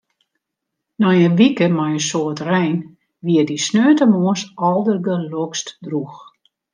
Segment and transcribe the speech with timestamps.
[1.01, 2.77] Nei in wike mei in soad rein
[3.23, 6.19] wie it dy sneontemoarns aldergelokst drûch.